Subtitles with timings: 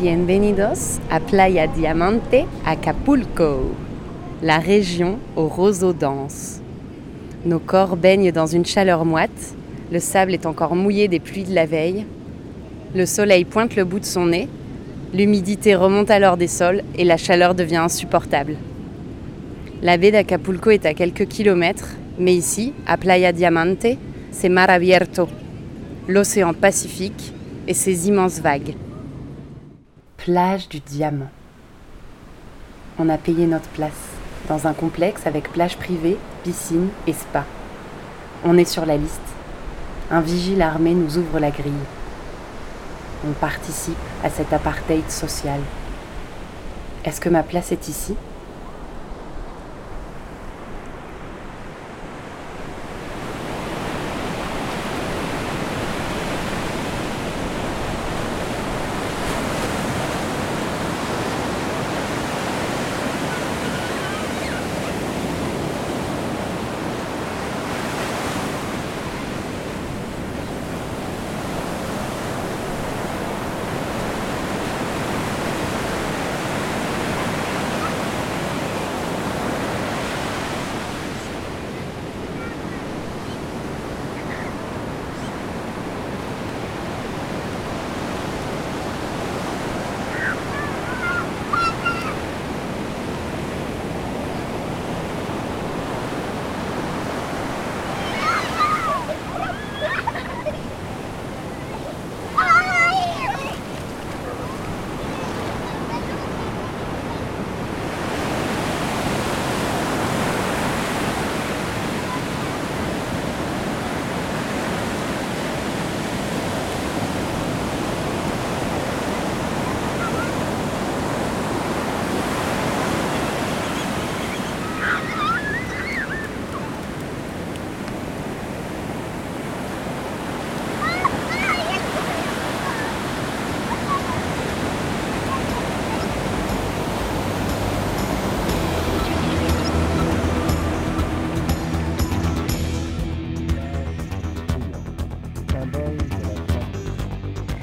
[0.00, 3.74] Bienvenidos a Playa Diamante, Acapulco,
[4.42, 6.62] la région aux roseaux denses.
[7.44, 9.54] Nos corps baignent dans une chaleur moite,
[9.92, 12.06] le sable est encore mouillé des pluies de la veille,
[12.94, 14.48] le soleil pointe le bout de son nez,
[15.12, 18.56] l'humidité remonte alors des sols et la chaleur devient insupportable.
[19.82, 23.98] La baie d'Acapulco est à quelques kilomètres, mais ici, à Playa Diamante,
[24.30, 25.28] c'est mar abierto,
[26.08, 27.34] l'océan Pacifique
[27.68, 28.74] et ses immenses vagues.
[30.24, 31.30] Plage du Diamant.
[32.98, 34.10] On a payé notre place
[34.50, 37.46] dans un complexe avec plage privée, piscine et spa.
[38.44, 39.18] On est sur la liste.
[40.10, 41.72] Un vigile armé nous ouvre la grille.
[43.26, 45.60] On participe à cet apartheid social.
[47.06, 48.14] Est-ce que ma place est ici?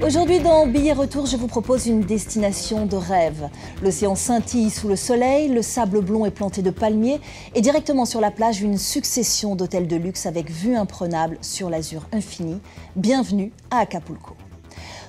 [0.00, 3.48] Aujourd'hui dans Billet Retour, je vous propose une destination de rêve.
[3.82, 7.20] L'océan scintille sous le soleil, le sable blond est planté de palmiers
[7.56, 12.06] et directement sur la plage, une succession d'hôtels de luxe avec vue imprenable sur l'azur
[12.12, 12.60] infini.
[12.94, 14.36] Bienvenue à Acapulco.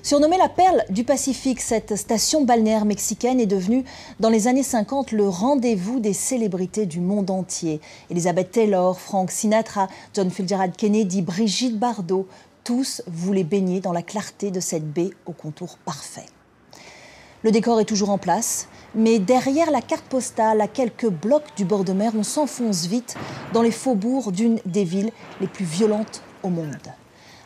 [0.02, 3.84] Surnommée la perle du Pacifique, cette station balnéaire mexicaine est devenue,
[4.20, 7.82] dans les années 50, le rendez-vous des célébrités du monde entier.
[8.10, 12.28] Elizabeth Taylor, Frank Sinatra, John Fitzgerald Kennedy, Brigitte Bardot,
[12.70, 16.28] tous voulaient baigner dans la clarté de cette baie au contour parfait.
[17.42, 21.66] Le décor est toujours en place, mais derrière la carte postale, à quelques blocs du
[21.66, 23.16] bord de mer, on s'enfonce vite
[23.54, 25.10] dans les faubourgs d'une des villes
[25.42, 26.94] les plus violentes au monde.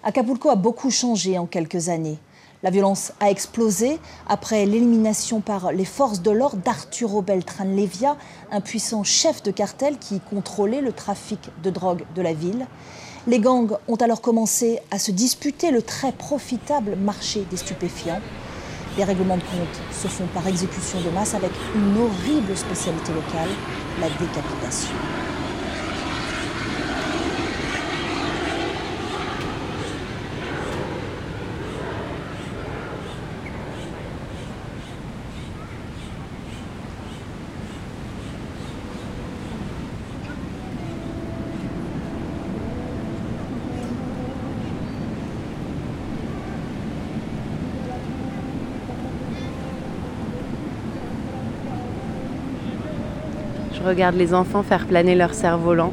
[0.03, 2.19] Acapulco a beaucoup changé en quelques années.
[2.61, 8.17] La violence a explosé après l'élimination par les forces de l'ordre d'Arturo Beltran Levia,
[8.51, 12.67] un puissant chef de cartel qui contrôlait le trafic de drogue de la ville.
[13.25, 18.19] Les gangs ont alors commencé à se disputer le très profitable marché des stupéfiants.
[18.97, 23.49] Les règlements de compte se font par exécution de masse avec une horrible spécialité locale,
[24.01, 24.91] la décapitation.
[53.83, 55.91] Je regarde les enfants faire planer leur cerf-volant.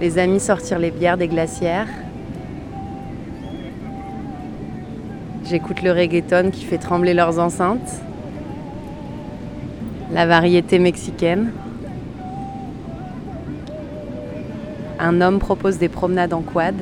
[0.00, 1.88] Les amis sortir les bières des glacières.
[5.44, 8.00] J'écoute le reggaeton qui fait trembler leurs enceintes.
[10.10, 11.52] La variété mexicaine.
[14.98, 16.76] Un homme propose des promenades en quad.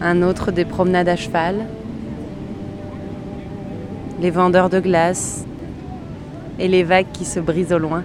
[0.00, 1.56] Un autre des promenades à cheval.
[4.20, 5.44] Les vendeurs de glace,
[6.58, 8.04] et les vagues qui se brisent au loin.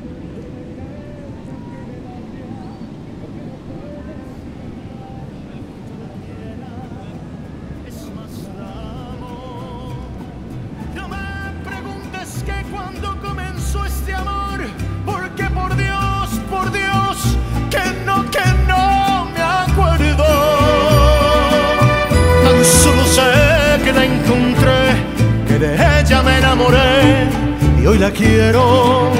[27.93, 29.11] Hoy la quiero,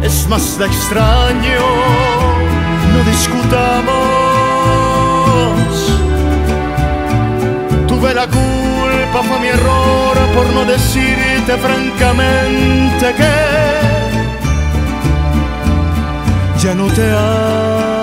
[0.00, 1.60] es más de extraño,
[2.92, 3.92] no discutamos.
[7.88, 13.34] Tuve la culpa, fue mi error por no decirte francamente que
[16.62, 18.01] ya no te amo.